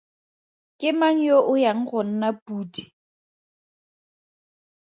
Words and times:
Ke 0.79 0.89
mang 0.99 1.17
yo 1.27 1.37
o 1.51 1.53
yang 1.63 1.81
go 1.89 1.99
nna 2.07 2.29
podi? 2.43 2.83